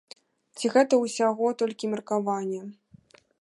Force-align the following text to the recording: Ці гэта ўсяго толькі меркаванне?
Ці 0.59 0.71
гэта 0.77 0.99
ўсяго 1.01 1.51
толькі 1.61 1.91
меркаванне? 1.93 2.61